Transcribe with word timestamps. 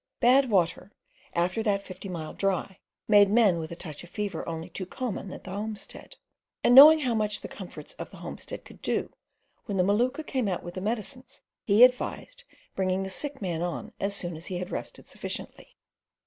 Bad 0.19 0.49
water 0.49 0.91
after 1.35 1.61
that 1.61 1.85
fifty 1.85 2.09
mile 2.09 2.33
dry 2.33 2.79
made 3.07 3.29
men 3.29 3.59
with 3.59 3.71
a 3.71 3.75
touch 3.75 4.03
of 4.03 4.09
fever 4.09 4.43
only 4.49 4.67
too 4.67 4.87
common 4.87 5.31
at 5.31 5.43
the 5.43 5.51
homestead, 5.51 6.15
and 6.63 6.73
knowing 6.73 7.01
how 7.01 7.13
much 7.13 7.41
the 7.41 7.47
comforts 7.47 7.93
of 7.99 8.09
the 8.09 8.17
homestead 8.17 8.65
could 8.65 8.81
do, 8.81 9.13
when 9.65 9.77
the 9.77 9.83
Maluka 9.83 10.23
came 10.25 10.47
out 10.47 10.63
with 10.63 10.73
the 10.73 10.81
medicines 10.81 11.41
he 11.65 11.83
advised 11.83 12.45
bringing 12.75 13.03
the 13.03 13.11
sick 13.11 13.43
man 13.43 13.61
on 13.61 13.93
as 13.99 14.15
soon 14.15 14.35
as 14.35 14.47
he 14.47 14.57
had 14.57 14.71
rested 14.71 15.07
sufficiently. 15.07 15.75